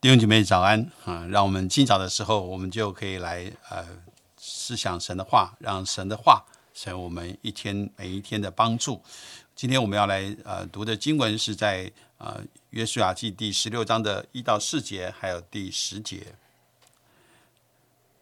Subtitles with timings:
[0.00, 1.26] 弟兄姐妹早安啊！
[1.28, 3.84] 让我们今早的时候，我们就可以来呃
[4.36, 9.02] 思想神的话，让神的话成为我们一天每一天的帮助。
[9.56, 12.40] 今天我们要来呃读的经文是在呃
[12.70, 16.36] 约书亚记第十六章的一到四节，还有第十节。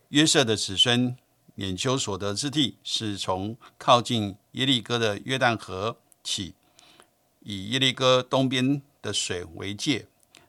[0.08, 1.14] 约瑟的子孙
[1.58, 6.54] 拈阄所得之地，是从靠近耶利哥的约旦河起，
[7.40, 10.06] 以耶利哥东边的水为界。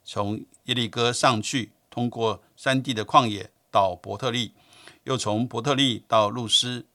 [0.10, 4.54] 从耶利哥上去，通过山地的旷野到伯特利，
[5.04, 6.86] 又从伯特利到路斯，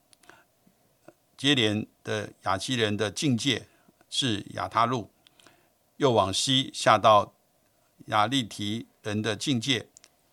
[1.36, 3.68] 接连的雅基人的境界
[4.08, 5.10] 是亚他路，
[5.98, 7.34] 又往西下到
[8.06, 9.88] 亚利提人的境界，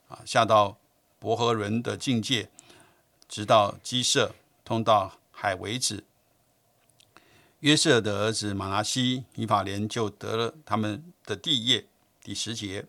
[0.07, 0.77] 啊，下到
[1.19, 2.49] 伯和伦的境界，
[3.27, 6.05] 直到基色，通到海为止。
[7.59, 11.85] 约瑟的儿子马拿西、以法莲就得了他们的地业。
[12.23, 12.85] 第十节，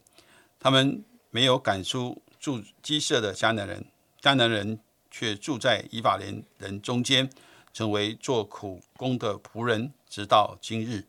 [0.59, 3.87] 他们没有赶出住鸡舍的迦南人，
[4.21, 4.79] 迦南人
[5.11, 7.31] 却住在以法莲人中间，
[7.73, 11.05] 成为做苦工的仆人，直到今日。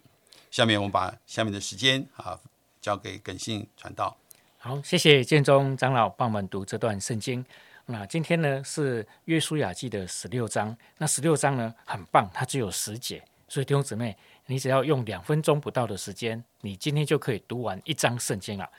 [0.50, 2.40] 下面我们把下面的时间啊
[2.82, 4.18] 交给耿信传道。
[4.58, 7.46] 好，谢谢建中长老帮我们读这段圣经。
[7.88, 14.16] 那今天呢是约书亚记的十六章，那十六章呢很棒，它只有十节，所以弟兄姊妹。
[14.52, 18.70] 你只要用两分钟不到的时间，你今天就可以读完一章圣经了。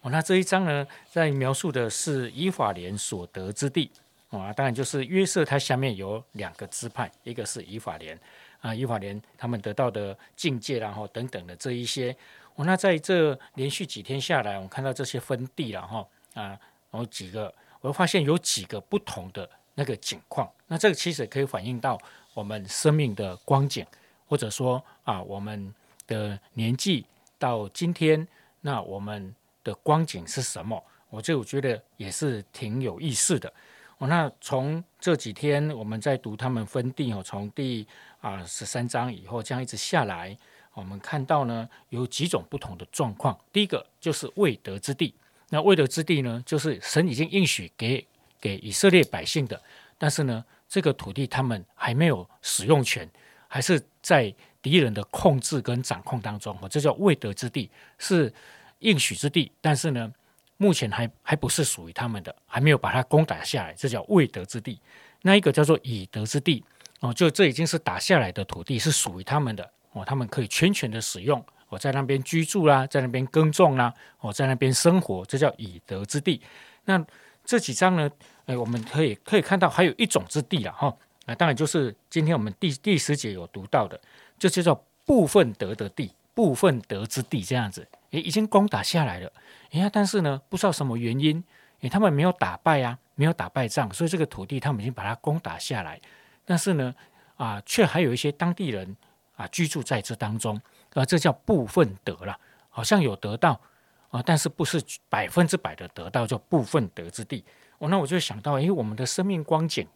[0.00, 3.90] 哦，那这一章呢，在描述的是以法莲所得之地
[4.30, 8.18] 啊，当然就是约瑟他下面有两个支派，一个是以法莲
[8.62, 12.16] 啊，以法莲他们得到的境界，然后等等的这一些。
[12.54, 16.58] 哦，那在这连续几天下来，我看到这些分地了哈啊，
[16.90, 20.50] 然后几个，我发现有几个不同的那个景况。
[20.68, 22.00] 那这个其实可以反映到
[22.32, 23.84] 我们生命的光景。
[24.28, 25.74] 或者说啊，我们
[26.06, 27.04] 的年纪
[27.38, 28.28] 到今天，
[28.60, 29.34] 那我们
[29.64, 30.80] 的光景是什么？
[31.10, 33.52] 我就觉得也是挺有意思的。
[33.96, 37.86] 哦，那从这几天我们在读他们分地哦，从第
[38.20, 40.36] 啊十三章以后这样一直下来，
[40.74, 43.36] 我们看到呢有几种不同的状况。
[43.50, 45.14] 第一个就是未得之地，
[45.48, 48.06] 那未得之地呢，就是神已经应许给
[48.40, 49.60] 给以色列百姓的，
[49.96, 53.08] 但是呢，这个土地他们还没有使用权。
[53.48, 54.32] 还是在
[54.62, 58.32] 敌人的控制跟掌控当中，哦，这叫未得之地，是
[58.80, 60.12] 应许之地，但是呢，
[60.58, 64.78] 目前还还不是属于他们的，还没有把它攻打下来，这叫未得之地。
[65.22, 66.62] 那一个叫做已得之地，
[67.00, 76.40] 哦，就这已经是打下来的土地，是属于他们的，哦，他们可以全权的使用，我在那边居住啦，在那边耕种啦，我在那边生活，这叫以德之地。
[76.84, 77.04] 那
[77.44, 78.10] 这几章呢，
[78.46, 80.94] 哎，我们可以可以看到还有一种之地了，哈。
[81.28, 84.00] 那当然就是今天我们第第十节有读到的，
[84.38, 89.30] 就叫做部分得的地，部分得之地这样子，诶，已经攻打下来了，
[89.72, 91.44] 哎呀，但是呢，不知道什么原因，
[91.80, 96.00] 诶，他们没有打败啊，没有打败仗，所以这个土地他们已经把它攻打下来，
[96.46, 96.94] 但是呢，
[97.36, 98.96] 啊，却还有一些当地人
[99.36, 100.58] 啊居住在这当中，
[100.94, 102.34] 啊，这叫部分得了，
[102.70, 103.60] 好像有得到
[104.08, 107.44] 啊，但是不是百分之百的得到，叫部分得之地。
[107.76, 109.86] 哦，那我就想到，诶，我们的生命光景。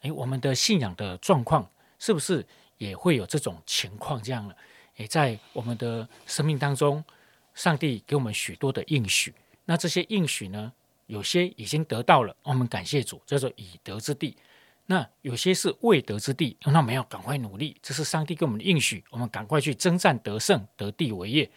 [0.00, 1.68] 哎，我们的信仰的状况
[1.98, 2.46] 是不是
[2.78, 4.22] 也会有这种情况？
[4.22, 4.54] 这样呢？
[4.96, 7.02] 诶，在我们的生命当中，
[7.54, 9.34] 上帝给我们许多的应许，
[9.64, 10.72] 那这些应许呢，
[11.06, 14.34] 有些已经得到了，我们感谢主，叫做以德之地；
[14.86, 21.50] 那有些是未得之地，那我们要赶快努力，这是上帝给我们的应许，我们赶快去征战得胜，得地为业。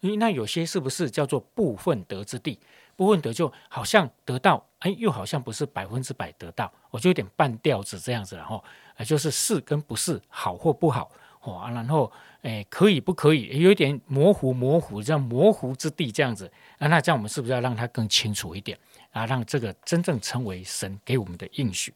[0.00, 2.60] 那有些是不是叫做部分得之地？
[2.96, 8.64] 部分得就好像得到，哎，又好像不是百分之百得到，我就有点半吊子这样子，然后，
[8.96, 11.10] 呃，就是是跟不是，好或不好，
[11.42, 12.10] 哦，然后，
[12.42, 18.78] 哎，可以不可以，有一点模糊模糊，这样模糊之地这样子，啊，那这样我们是不是要让它更清楚一点，
[19.10, 21.92] 啊，让这个真正成为神给我们的应许？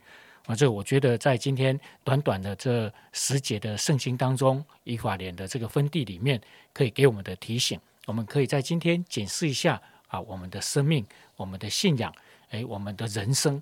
[0.47, 6.41] 啊，这我觉得在今天短短的这十节的圣经当中，以法莲的这个分地里面，
[6.73, 7.79] 可以给我们的提醒。
[8.07, 9.81] 我们可以在今天检视一下
[10.11, 12.15] 啊，我们的生命、我们的信仰，
[12.51, 13.61] 诶，我们的人生，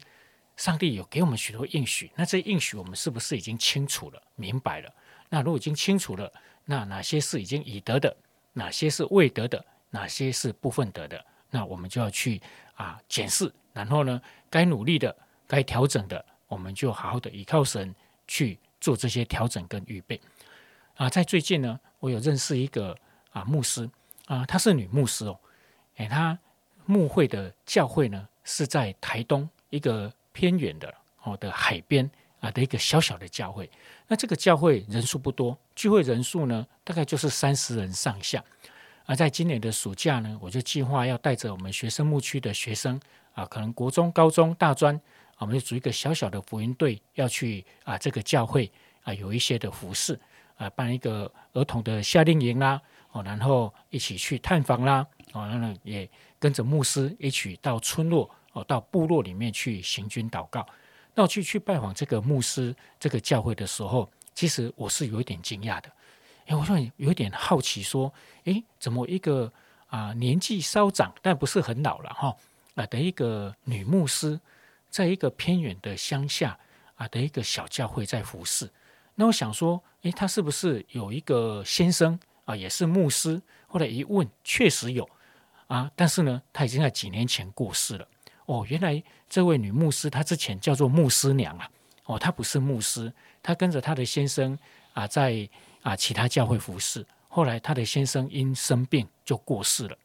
[0.56, 2.11] 上帝有给我们许多应许。
[2.17, 4.93] 那这应许我们是不是已经清楚了、明白了？
[5.29, 6.33] 那如果已经清楚了，
[6.65, 8.17] 那哪些是已经已得的，
[8.55, 11.25] 哪些是未得的，哪些是部分得的？
[11.50, 12.41] 那我们就要去
[12.75, 15.15] 啊检视，然后呢，该努力的、
[15.47, 17.95] 该调整的，我们就好好的依靠神
[18.27, 20.21] 去做这些调整跟预备。
[20.97, 22.97] 啊，在最近呢，我有认识一个
[23.31, 23.89] 啊牧师。
[24.27, 25.41] 啊，她是女牧师哦，
[25.99, 26.37] 哎，他
[26.87, 30.93] 牧会的教会呢是在台东一个偏远的
[31.23, 32.11] 哦的海边
[32.41, 33.71] 啊的一个小小的教会。
[34.06, 38.43] 那这个教会人数不多，聚会人数呢大概就是三十人上下
[39.05, 43.00] 而在今年的暑假呢，我就计划要带着我们学生牧区的学生
[43.35, 44.99] 啊，可能国中、高中、大专，
[45.39, 48.71] 我们就组一个小小的福音队，要去啊这个教会
[49.03, 50.19] 啊有一些的服饰
[50.56, 52.81] 啊，办一个儿童的夏令营啦，
[53.12, 56.09] 哦，然后一起去探访啦，哦，然后也
[56.39, 60.67] 跟着牧师一起到村落哦，到部落里面去行军祷告。
[61.15, 65.91] 那我去去拜访这个牧师这个教会的时候，其实我是有一点惊讶的。
[66.47, 68.13] 哎，我说有点好奇，说，
[68.45, 69.53] 哎，怎么一个
[69.89, 72.35] 啊年纪稍长但不是很老了哈
[72.75, 74.41] 啊的一个女牧师，
[74.89, 76.59] 在一个偏远的乡下
[76.95, 78.71] 啊的一个小教会在服侍？
[79.17, 83.43] 那我想说，哎，她是不是有一个先生啊，也是牧师？
[83.67, 85.07] 后来一问，确实有
[85.69, 88.06] 啊，但是呢，他已经在几年前过世了。
[88.44, 91.70] 哦，原来这位女牧师她之前叫做牧师娘啊，
[92.05, 93.12] 哦，她不是牧师，
[93.43, 94.59] 她跟着她的先生
[94.93, 95.49] 啊在。
[95.82, 99.97] 啊，其他教会服侍，后来她的先生因生病就过世了。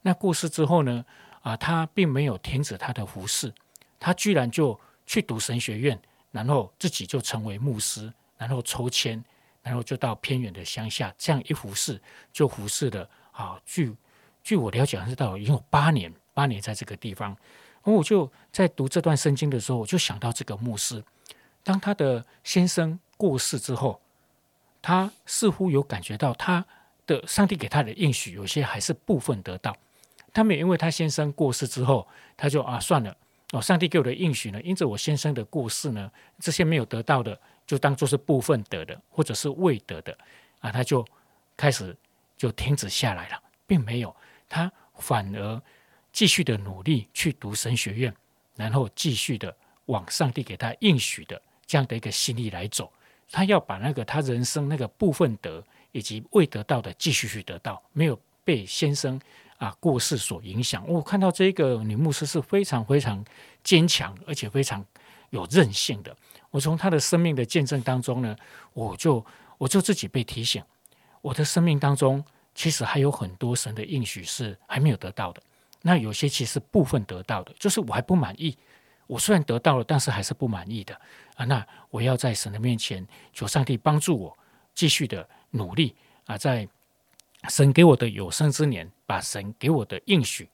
[0.00, 1.04] 那过世之后呢？
[1.42, 3.52] 啊，她并没有停止她的服侍，
[3.98, 9.22] 她居然就去读神学院，然后自己就成为牧师，然后抽签，
[9.62, 12.00] 然后就到偏远的乡下，这样一服侍
[12.32, 13.60] 就服侍了啊。
[13.66, 13.92] 据
[14.46, 17.36] 据我了解，是到已经有八年，八年在这个地方。
[17.82, 21.02] 而我就在读这段圣经的时候，我就想到这个牧师，
[21.64, 24.00] 当他的先生过世之后。
[24.82, 26.64] 他似乎有感觉到他
[27.08, 29.76] 的上帝给他的应许，有些还是部分得到。
[30.32, 32.06] 他没有因为他先生过世之后，
[32.36, 33.16] 他就啊算了
[33.50, 36.08] 哦，上帝给我的应许呢，因着我先生的过世呢，
[36.38, 40.16] 这些没有得到的，就当做是部分得的，或者是未得的
[40.60, 41.04] 啊，他就
[41.56, 41.96] 开始
[42.38, 44.14] 就停止下来了，并没有，
[44.48, 45.62] 他反而
[46.12, 48.14] 继续的努力去读神学院，
[48.54, 49.54] 然后继续的
[49.86, 52.92] 往上帝给他应许的这样的一个心意来走。
[53.30, 59.20] 他要把那个他人生那个部分得以及未得到的继续去得到，没有被先生
[59.58, 60.86] 啊过世所影响。
[60.86, 63.24] 我看到这个女牧师是非常非常
[63.64, 64.84] 坚强，而且非常
[65.30, 66.16] 有韧性的。
[66.50, 68.36] 我从她的生命的见证当中呢，
[68.72, 69.24] 我就
[69.58, 70.62] 我就自己被提醒，
[71.20, 72.24] 我的生命当中
[72.56, 75.42] 其实还有很多神的应许是还没有得到的。
[75.82, 78.56] 那有些其实部分得到的，就是我还不满意。
[79.06, 81.00] 我虽然得到了，但是还是不满意的
[81.36, 81.44] 啊！
[81.44, 84.36] 那我要在神的面前求上帝帮助我，
[84.74, 85.94] 继续的努力
[86.24, 86.36] 啊！
[86.36, 86.68] 在
[87.48, 90.48] 神给我的有生之年，把神给我的应许，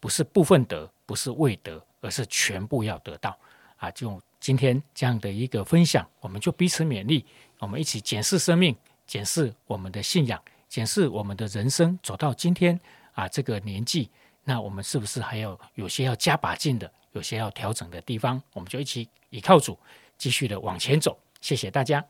[0.00, 3.36] 不是部分得，不是未得，而是全部要得到
[3.76, 3.90] 啊！
[3.90, 7.26] 就今天这样的一个分享，我们就彼此勉励，
[7.58, 8.74] 我们一起检视生命，
[9.06, 12.78] 检视我们的信仰，检视我们的人生，走到今天
[13.12, 14.10] 啊这个年纪，
[14.44, 16.90] 那我们是不是还要有些要加把劲的？
[17.12, 19.76] 有些要调整的地方，我们就一起倚靠主，
[20.18, 21.18] 继续的往前走。
[21.40, 22.04] 谢谢大家，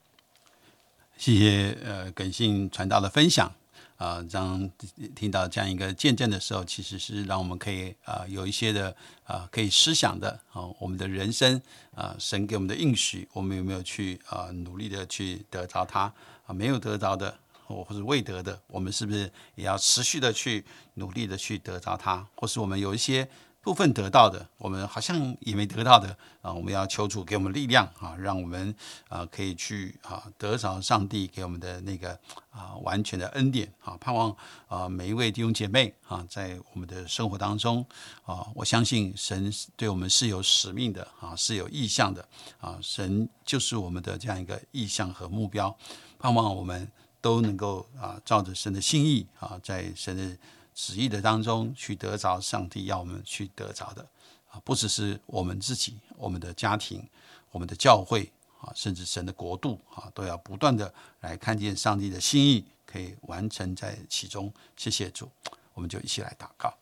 [1.17, 3.51] 谢谢呃耿信传道的分享
[3.97, 4.69] 啊，让
[5.15, 8.95] 听到这样一个见证的时候，其实是让我们可以啊有一些的
[9.25, 11.63] 啊可以思想的啊，我们的人生
[11.95, 16.13] 啊，神给我们的应许，我们有没有去啊努力的去得着它
[16.45, 16.53] 啊？
[16.53, 22.27] 没有得着的或或者未得的，我们是不是也要持续的去努力的去得着它？
[22.35, 23.29] 或是我们有一些。
[23.61, 26.51] 部分得到的，我们好像也没得到的啊！
[26.51, 28.75] 我们要求主给我们力量啊，让我们
[29.09, 33.95] 啊可以去啊得着上帝给我们的那个啊完全的恩典啊！
[34.01, 34.35] 盼望
[34.69, 37.85] 啊每一位弟兄姐妹啊，在我们的生活当中
[38.25, 42.27] 啊，我相信神对我们是有使命的啊，是有意向的
[42.61, 42.79] 啊！
[42.81, 45.77] 神就是我们的这样一个意向和目标，
[46.19, 50.39] 盼望我们都能够啊照着神的心意啊，在神的。
[50.81, 54.09] 旨意的当中去得着上帝要我们去得着的
[54.49, 57.05] 啊，不只是我们自己、我们的家庭、
[57.51, 64.55] 我们的教会啊，甚至神的国度啊，都要不断的来看见上帝的心意可以完成在其中。
[64.77, 65.29] 谢谢主，
[65.75, 66.73] 我们就一起来祷告。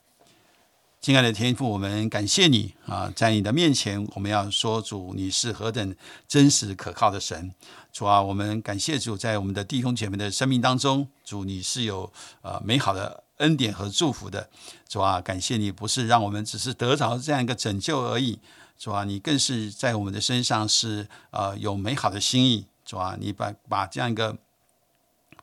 [1.00, 5.94] 亲爱的天父，我们感谢你啊，在你的面前，我们要说主，你是何等
[6.26, 7.54] 真实可靠的神。
[7.92, 12.12] 主啊，我们感谢主，在我们的弟兄姐妹的生命当中，主你是有
[12.42, 13.24] 呃美好的。
[13.36, 14.48] 恩典和祝福的
[14.88, 18.38] 主啊，感谢你不是让我们只是得着这样一个拯救而已，
[18.78, 24.38] 主啊，你更是在我们的身上是呃有美好的心意，主啊，你把把这样一个。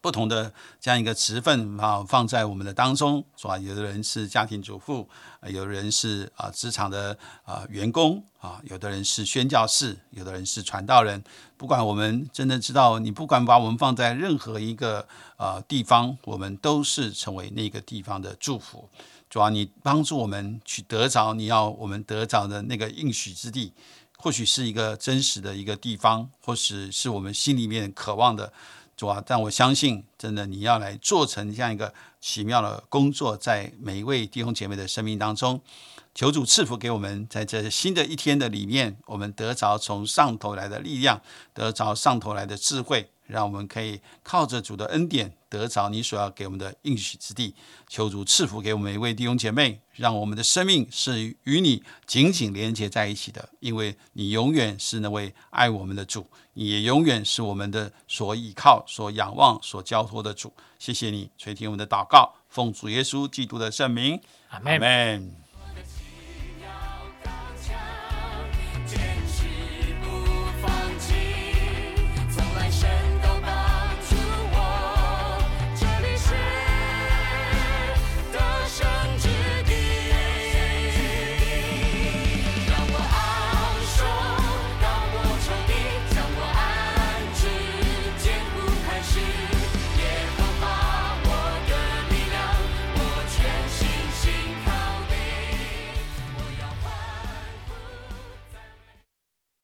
[0.03, 3.57] 不同的这样一个词分啊，放在我们的当中，是吧？
[3.57, 5.07] 有的人是家庭主妇，
[5.47, 11.23] 有的人是啊职场的啊员工啊，有的人是宣教士，有的人是传道人。
[11.55, 15.07] 不管我们真的知道，你不管把我们放在任何一个
[15.37, 18.89] 啊地方，我们都是成为那个地方的祝福。
[19.29, 23.71] 主要你帮助我们去得着你要我们得着的那个应许之地，
[24.17, 28.51] 或许是一个真实的一个地方，或是是我们心里面渴望的。
[28.95, 35.61] 主啊，但我相信，真的你要来做成这样一个奇妙的工作，在每一位弟兄姐妹的生命当中。
[36.15, 41.19] 求主赐福给我们，在这新的一天的里面，我们得着从上头来的力量，
[41.55, 47.55] 得着上头来的智慧，让我们可以靠着主的恩典，得着你所要给我们的应许之地。
[47.87, 60.53] 求主赐福给我们每一位弟兄姐妹，让我们的生命是与你紧紧连接在一起的，因为你永远是那位爱我们的主，你也永远是我们的所依靠、所仰望、所交托的主。
[60.79, 64.73] 谢谢你垂听我们的祷告，奉主耶稣基督的圣名，阿门。
[64.73, 65.42] 阿门。